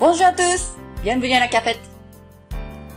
[0.00, 0.78] Bonjour à tous!
[1.02, 1.78] Bienvenue à la cafette!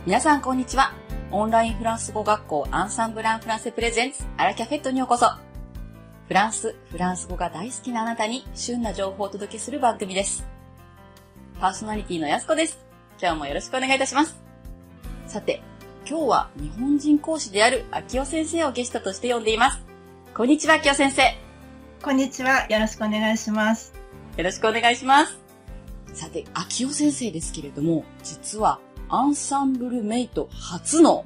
[0.06, 0.94] 皆さんこんにちは。
[1.32, 5.26] オンラインフランス語学校アンサンブランフランセプレゼンツアラキャフェットにようこそ。
[5.26, 10.46] フランス、フランス語が大好きなあなたに旬な情報をお届けする番組です。
[11.60, 12.78] パーソナリティのやすこです。
[13.20, 14.42] 今日もよろしくお願いいたします。
[15.26, 15.60] さて、
[16.08, 19.84] 今日は日本人講師である秋代先生をゲストとして呼んでいます。
[20.34, 21.22] こんにちは、秋代先生。
[22.02, 22.66] こんにちは。
[22.70, 23.92] よろしくお願いします。
[24.38, 25.43] よろしくお願いします。
[26.14, 31.24] さて、秋代先生ですけれども、実はアンサンブルメイト初の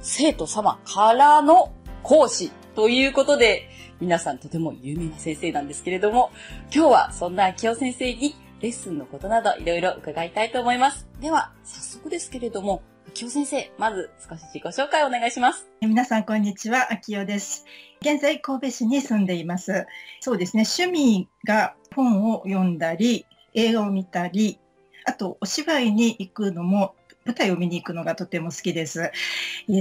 [0.00, 3.68] 生徒様からの講師ということで、
[4.00, 6.30] 皆さんとても有名な先生なんですけれども、
[6.72, 11.08] 今日はそんな秋代先生にレッスンのことなどいろいろ伺いたいと思います。
[11.20, 15.68] では、早速ですけれども、秋代先生、まず少し自己紹介をお願いします。
[15.80, 16.92] 皆さん、こんにちは。
[16.92, 17.64] 秋代です。
[18.00, 19.86] 現在、神戸市に住んでいます。
[20.20, 23.26] そうですね、趣味が本を読んだり、
[23.58, 24.58] 映画を見たり、
[25.04, 29.10] あと、お芝居に行くのも、舞台を見に行くのがとても好きです。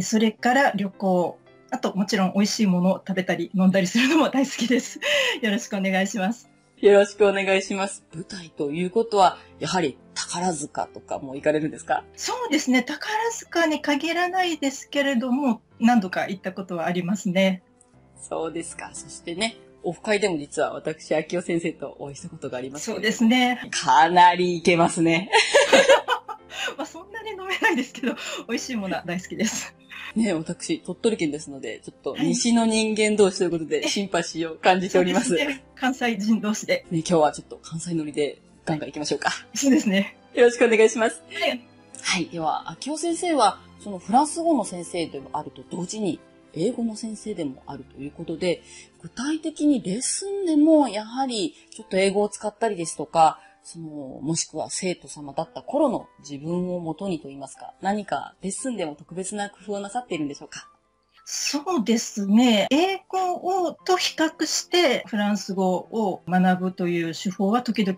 [0.01, 1.37] それから旅行、
[1.69, 4.99] あと、もちろん美味しいものを食べたり飲んだりするのも大好きです。
[5.41, 6.49] よろしくお願いします。
[6.79, 8.03] よろしくお願いします。
[8.13, 12.03] 舞台ということは、やはり宝塚とかも行かれるんですか？
[12.15, 12.83] そうですね。
[12.83, 17.63] 宝塚に限らないですけれども、何度か行ったことはありますね。
[18.21, 18.91] そうですか。
[18.93, 22.91] そしてね、オフ会でも実は私、秋代先生とお会いしたことがあります。
[22.91, 23.69] そうですね。
[23.71, 25.31] かなりいけますね。
[26.77, 28.13] まあそんなに飲めないですけど、
[28.49, 29.73] 美味しいものは大好きです。
[30.13, 35.35] ね私、鳥取県ですので、ちょっと西の人間同士ということで、シンパシーを感じております。
[35.35, 36.85] ね、関西人同士で。
[36.91, 39.31] ね、今日はちょっと関西乗りでガンガン行きましょうか。
[39.53, 40.17] そうですね。
[40.33, 41.23] よろしくお願いします。
[41.31, 41.61] はい。
[42.01, 42.25] はい。
[42.25, 46.19] では、秋尾先生は、そのフランス語の先生であると同時に、
[46.57, 48.61] 英語の先生でもあるということで、
[49.01, 53.87] 具体的にレッスンでもやはりちょっと英語を使ったりですとか、その、
[54.21, 60.69] もしくは生徒様だった頃の自分をもとにと言いますか、何かレッスンでも特別な工夫をなさっているんでしょうか？
[61.25, 62.67] そうですね。
[62.71, 63.35] 英語
[63.65, 67.97] をと比較してフランス語を学ぶという手法は時々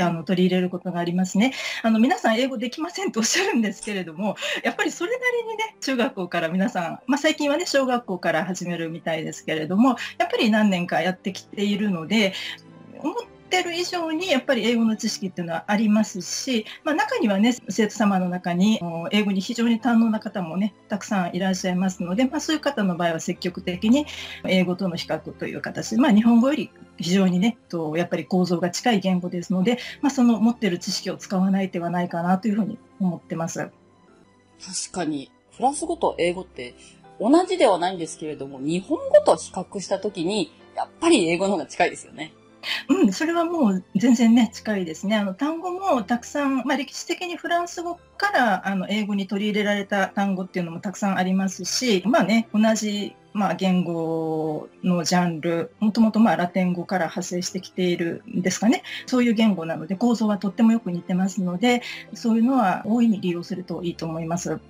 [0.00, 1.52] あの取り入れることがありますね。
[1.82, 12.34] あの皆さん英語できませんとおっしゃるんですけれども、やっぱりそれなりにね、中学校から皆さん、まあ、最近はね、小学校から始めるみたいですけれども、やっぱり何年かやってきているので、
[13.00, 13.14] 思っ
[13.50, 18.80] てる以上にやっぱり英語の知識っていうのはありますし、まあ、中にはね生徒様の中に
[19.12, 24.06] 英語に非常に堪能な方もねたくさんいらっしゃいますので、まあ、そういう方の場合は積極的に
[24.44, 33.58] 英語との比較という形で、まあ、日本語より非常にねとやっぱり構造が近い言語ですので、まあ、その持ってる知識を使わない手はないかなというふうに思ってます。
[33.58, 36.74] 確かにフランス語と英語って
[37.20, 42.32] 同じではないんですけれども日本語と比較したときにやっぱり英語の方が近いですよね。
[42.88, 45.16] うん、それはもう全然ね、近いですね。
[45.16, 58.84] あの単語もたくさん、まあ、歴史的にフランス語からあの英語に取り入れられた単語っていうのもたくさんありますし、まあね、同じまあ、言語のジャンル、もともとまあラテン語から派生してきているんですかね。
[59.06, 61.82] そういう言語なので、構造はとってもよく似てますので、
[62.14, 64.60] そういうのは大いに利用するといいと思います。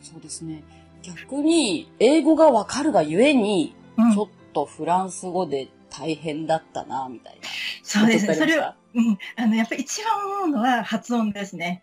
[0.00, 0.62] そうですね。
[1.02, 3.74] 逆に、英語がわかるがゆえに、
[4.14, 7.48] ちょっとフランス語で大変だったな、みたいな。
[7.82, 8.34] そうですね。
[8.36, 9.18] それは、うん。
[9.36, 11.82] あの、やっぱり一番思うのは発音ですね。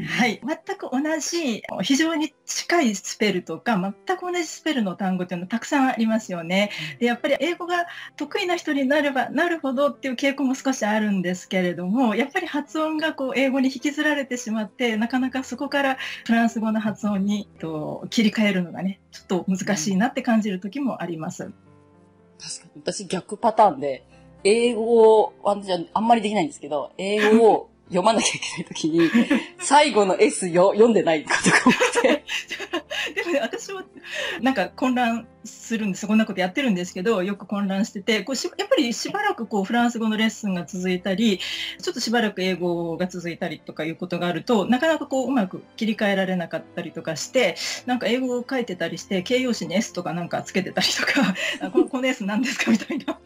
[0.00, 0.40] はい。
[0.42, 6.70] 全く同じ、非常に近いスペルとか、全く同じスペルの単語っていうのたくさんありますよね。
[6.98, 7.86] で、やっぱり英語が
[8.16, 21.44] 得意な人になればなるほどっていう傾向も少しあるんですけれども、やっぱり発音がこう英語に引きずられてしまって、なかなかそこからフランス語の発音にと切り替えるのがね、ちょっと難しいなって感じる時もあります。
[21.44, 22.82] 確かに。
[22.82, 24.04] 私逆パターンで、
[24.44, 25.56] 英語を、あ
[25.94, 29.10] あんまりできないんですけど、英語を読まなきゃいけないときに、
[29.60, 31.36] 最後の S よ読んでないとか
[31.66, 32.24] 思って。
[33.14, 33.84] でもね、私は
[34.40, 36.06] なんか混乱するんです。
[36.06, 41.40] こんなことやってるんですけど、よく混乱してて、こうしやっぱりしばらくこうフランス語のレッスンが続いたり、
[41.80, 47.56] ちょっとしばらく英語が続いたりとかいうことがあると、なかなかこううまく切り替えられなかったりとかして、
[47.86, 51.34] なんか英語を書いてたりして、形容詞に S とかなんかつけてたりとか、
[51.70, 53.18] このこの S 何ですかみたいな。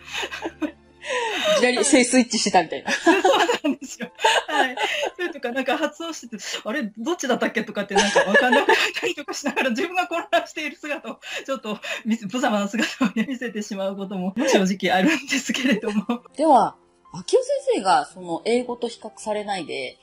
[1.56, 2.90] いきなり性スイッチしてたみたいな。
[2.90, 3.14] そう
[3.64, 4.10] なんですよ。
[4.48, 4.76] はい。
[5.16, 11.78] それとか、なんか発音してて、あれ、どっちだったっけとかってなんかわかんなくなったりとかしながら、自分が混乱している姿を、ちょっと、
[12.30, 16.22] ぶざまな姿を、見せてしまうことも正直あるんですけれども。
[16.36, 16.76] では、
[17.12, 19.98] 秋代先生が、その、英語と比較されないで、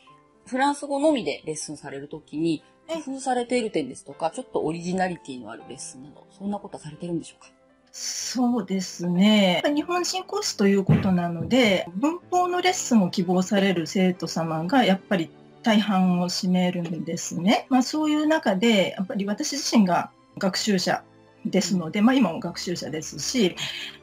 [0.45, 7.49] フランス語のみでレッスンされるときに、工夫されている点ですとか、ちょっとオリジナリティのあるレッスンなど、そんなことはされてるんでしょうか？
[7.95, 9.61] そうですね。
[9.75, 15.29] 日本人コースということなので、文法のレッスンを希望される生徒様がやっぱり
[15.61, 17.67] 大半を占めるんですね。
[17.69, 20.09] まあ、そういう中で、やっぱり私自身が
[20.39, 21.03] 学習者
[21.45, 23.55] ですので、まあ、今も学習者ですし、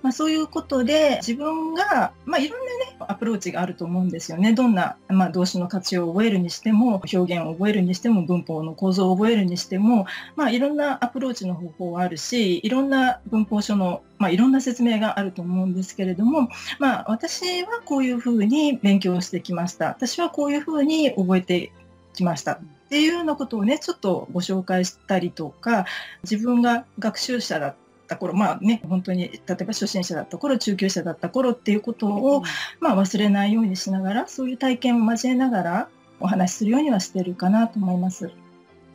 [0.02, 4.52] まあ、そういうことで自分が、まあ、いろんな、ね、アプローチがあると思うんですよね。
[4.52, 10.06] どんな、まあ、動詞の価値を覚えるにしても表現を覚えるにしても文法の構造を覚えるにしても、
[10.36, 16.48] まあ、いろんなアプローチの方法はあるしいろんな文法書の、まあ、いろんな説明があると思うんですけれども、
[16.78, 19.86] まあ、私はこういうふうに勉強してきました。
[19.86, 21.72] 私はこういうふうに覚えて
[22.14, 22.60] きました。
[22.90, 25.86] っていうようなことをね、ちょっとご紹介したりとか、
[26.24, 27.74] 自分が学習者だっ
[28.08, 32.42] た頃、まあね、本当に、例えば初心者だった頃、中級者だった頃っていうことを、
[32.80, 35.88] まあ忘れないようにしながら、そういう体験を交えながら
[36.18, 38.32] お話しするようにはしてるかなと思います。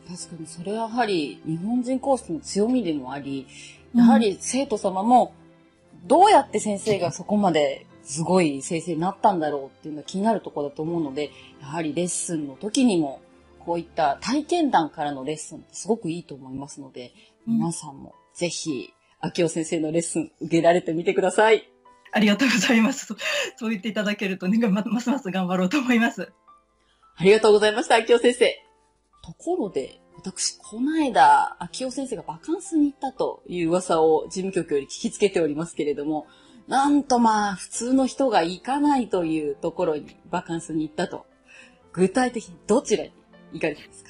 [0.09, 3.47] 確かに、それはやはり日本人コースの強みでもあり、
[3.95, 5.33] やはり生徒様も、
[6.05, 11.31] どうやって先生がそこまですごい先生になったんだろうっていうのが気になるところだと思うので、
[11.61, 13.21] やはりレッスンの時にも
[13.65, 17.13] こういった体験談からのレッスンってすごくいいと思いますので、
[17.47, 21.69] 皆さんもぜひ、秋尾先生のレッスン受けられてみてください。
[22.11, 23.15] ありがとうございます。
[23.57, 26.31] そう言っていただけるとね、ますます頑張ろうと思います。
[27.15, 28.61] ありがとうございました、秋尾先生。
[29.23, 36.27] ところで、私、この間、秋尾先生がバカンスに行ったという噂を事務局より聞きつけておりますけれども、
[36.67, 41.25] なんとまあ、普通の人が行かないというところにバカンスに行ったと。
[41.93, 43.11] 具体的にどちらに？
[43.55, 44.09] 行かれたんですか？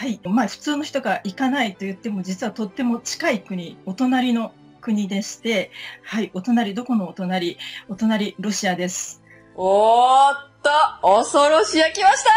[0.00, 0.20] はい。
[0.24, 5.70] まあ、普通の人が行かないと言っても、実はとっても近い国、お隣の国でして、
[6.04, 7.58] はい、お隣、どこのお隣？
[7.88, 9.22] お隣、ロシアです。
[9.54, 10.70] おーっと、
[11.02, 12.30] 恐ろしや来ました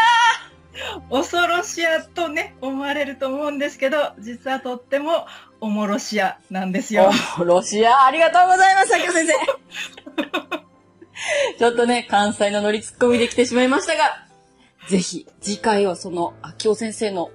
[1.12, 5.28] 恐ろしやとね、思われると思うんですけど、実はとっても
[5.60, 7.12] おもろしやなんですよ。
[7.40, 9.34] おロシア、ありがとうございます、崎先生。
[11.60, 14.26] ちょっとね、関西のノリツッコミできてしまいましたが、
[14.92, 17.32] ぜひ、次回はその、秋尾先生の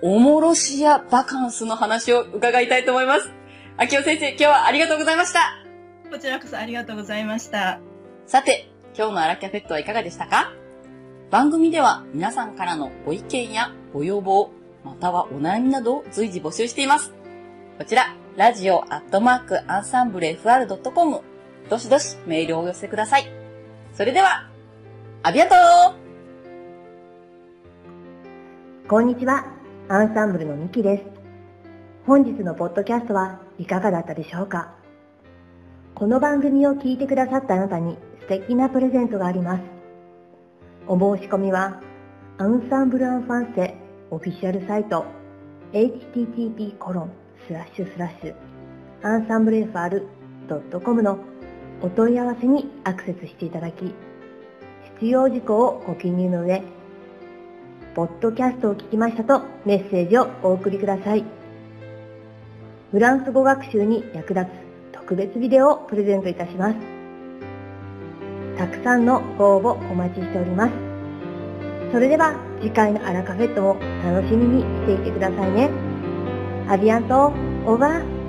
[0.00, 3.32] おもろしやバカンスの話を伺いたいと思います。
[3.78, 5.40] 秋尾先生、今日はありがとうございました。
[6.08, 7.80] こちらこそありがとうございました。
[8.28, 10.52] さて、今日のアラキャフェットはいかがでしたか？
[11.32, 14.52] 番組では皆さんからのご意見やご要望、
[14.84, 17.12] またはお悩みなどを随時募集しています。
[17.76, 21.22] こちら、ラジオアットマークアンサンブル FR.com、
[21.68, 23.28] どしどしメールをお寄せください。
[23.94, 24.48] それでは、
[25.24, 25.99] ありがとう
[28.90, 29.46] こんにちは、
[29.88, 31.04] アンサンブルのミキです。
[32.08, 34.74] 本日のポッドキャストはいかがだったでしょうか？
[35.94, 39.62] この番組を聞いてくださったあなたに素敵なプレゼントがあります。
[40.88, 41.80] お申し込みは、
[42.38, 43.76] アンサンブルアンファンセ
[44.10, 45.06] オフィシャルサイト
[45.72, 47.12] http コロン
[47.46, 48.34] スラッシュスラッシュ
[49.04, 51.20] アンサンブル FR.com の
[51.80, 53.94] お問い合わせにアクセスしていただき、
[54.96, 56.64] 必要事項をご記入の上、
[57.94, 61.24] ポッドキャストを聞きましたとメッセージをお送りください。
[62.92, 66.76] フランス語学習に役立つ特別ビデオをプレゼントいたします。
[68.56, 70.72] たくさんのご応募お待ちしております。
[71.92, 75.70] それでは次回のアラカフェットも楽しみにしていてくださいね。
[76.68, 77.32] アビアント、
[77.66, 78.19] オーバー。